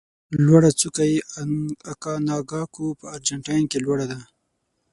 لوړه 0.45 0.71
څوکه 0.79 1.03
یې 1.11 1.17
اکانکاګو 1.91 2.87
په 2.99 3.05
ارجنتاین 3.15 3.63
کې 3.71 3.79
لوړه 3.85 4.05
ده. 4.11 4.19